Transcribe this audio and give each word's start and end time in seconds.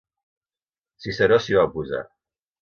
Ciceró 1.05 1.39
s'hi 1.45 1.59
va 1.59 1.67
oposar. 1.71 2.01